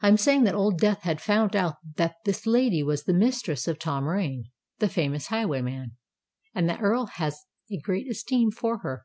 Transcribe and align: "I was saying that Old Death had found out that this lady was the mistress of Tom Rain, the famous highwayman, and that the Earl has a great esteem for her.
"I 0.00 0.10
was 0.12 0.22
saying 0.22 0.44
that 0.44 0.54
Old 0.54 0.78
Death 0.78 1.02
had 1.02 1.20
found 1.20 1.54
out 1.54 1.74
that 1.96 2.14
this 2.24 2.46
lady 2.46 2.82
was 2.82 3.04
the 3.04 3.12
mistress 3.12 3.68
of 3.68 3.78
Tom 3.78 4.06
Rain, 4.06 4.46
the 4.78 4.88
famous 4.88 5.26
highwayman, 5.26 5.98
and 6.54 6.70
that 6.70 6.78
the 6.78 6.84
Earl 6.84 7.04
has 7.16 7.44
a 7.70 7.78
great 7.78 8.08
esteem 8.10 8.50
for 8.50 8.78
her. 8.78 9.04